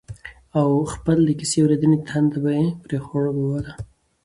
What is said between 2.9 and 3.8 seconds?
خړوبوله